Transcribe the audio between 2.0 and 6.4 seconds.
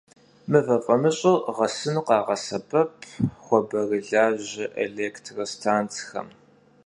khağesebep xuaberılaje elêktrostantsxem.